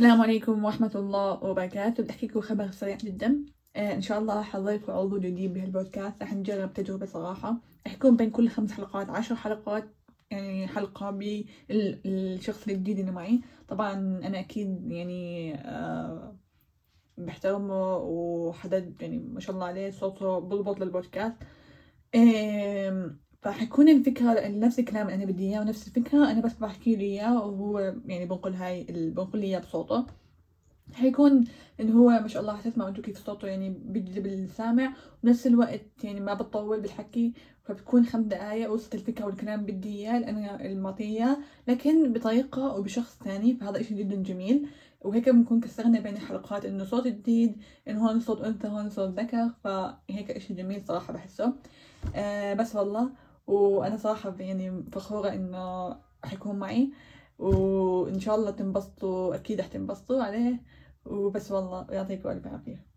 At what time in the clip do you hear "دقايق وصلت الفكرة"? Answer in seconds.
38.24-39.24